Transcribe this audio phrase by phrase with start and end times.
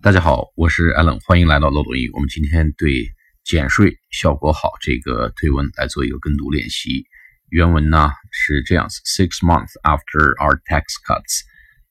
[0.00, 2.10] 大家好，我是 Allen，欢迎来到漏斗英语。
[2.12, 3.10] 我们今天对
[3.42, 7.04] 减税效果好这个推文来做一个跟读练习。
[7.48, 11.42] 原文呢是这样子：Six months after our tax cuts,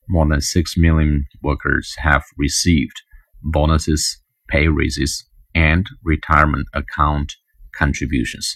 [0.08, 2.96] more than six million workers have received
[3.52, 4.16] bonuses,
[4.48, 7.32] pay raises, and retirement account
[7.78, 8.54] contributions。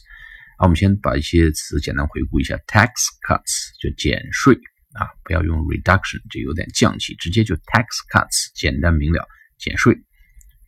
[0.60, 2.88] 好，我们先把一些词简单回顾一下：tax
[3.28, 4.56] cuts 就减税
[4.94, 9.28] 啊，不要用 reduction，这有点降气，直接就 tax cuts，简单明了。
[9.62, 9.96] 减税，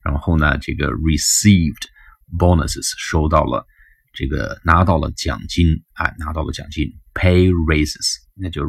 [0.04, 1.88] 然后呢，这个 received
[2.38, 3.66] bonuses 收到了，
[4.14, 8.64] 这个拿到了奖金啊，拿到了奖金，pay raises 那就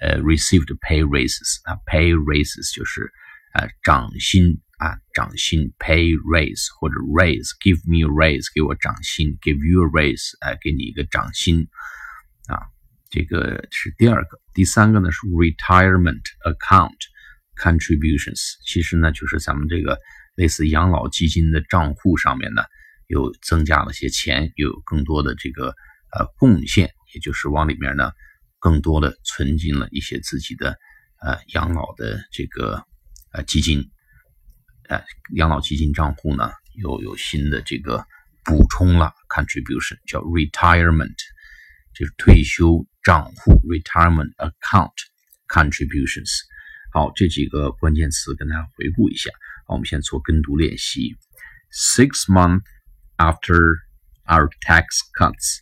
[0.00, 3.10] 呃 received pay raises 啊，pay raises 就是
[3.54, 11.66] 啊涨薪啊涨薪，pay raise 或者 raise，give me a raise 给我涨薪，give you a raise 啊给你一个涨薪
[12.48, 12.68] 啊，
[13.08, 17.15] 这个是第二个，第三个呢是 retirement account。
[17.56, 19.98] contributions，其实呢就是咱们这个
[20.34, 22.62] 类似养老基金的账户上面呢，
[23.06, 25.74] 又增加了些钱，又有更多的这个
[26.12, 28.12] 呃贡献，也就是往里面呢
[28.58, 30.76] 更多的存进了一些自己的
[31.22, 32.84] 呃养老的这个
[33.32, 33.90] 呃基金，
[34.88, 35.02] 呃
[35.34, 38.04] 养老基金账户呢又有新的这个
[38.44, 41.16] 补充了 contribution，叫 retirement，
[41.94, 44.92] 就是退休账户 retirement account
[45.48, 46.30] contributions。
[46.95, 49.29] 好，这几个关键词跟大家回顾一下。
[49.65, 51.15] 好，我们先做跟读练习。
[51.71, 52.63] Six months
[53.17, 53.59] after
[54.25, 55.61] our tax cuts,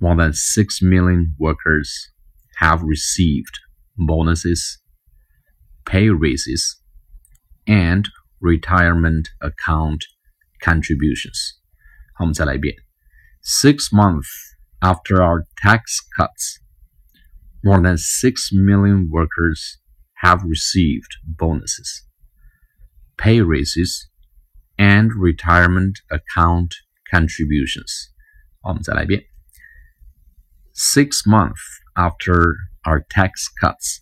[0.00, 1.88] more than six million workers
[2.58, 3.60] have received
[3.96, 4.78] bonuses,
[5.84, 6.80] pay raises,
[7.66, 8.08] and
[8.40, 10.00] retirement account
[10.60, 11.52] contributions.
[12.14, 12.74] 好，我们再来一遍。
[13.42, 14.28] Six months
[14.80, 16.56] after our tax cuts,
[17.62, 19.78] more than six million workers
[20.22, 22.04] have received bonuses,
[23.16, 24.08] pay raises,
[24.78, 26.74] and retirement account
[27.10, 28.10] contributions.
[30.72, 31.60] Six months
[31.96, 34.00] after our tax cuts,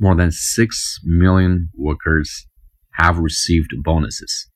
[0.00, 2.46] more than 6 million workers
[2.94, 4.48] have received bonuses,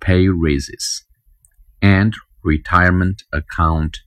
[0.00, 1.04] pay raises,
[1.82, 3.98] and retirement account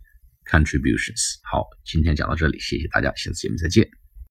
[0.45, 1.39] contributions.
[1.43, 3.87] 好，今天讲到这里，谢谢大家，下次节目再见。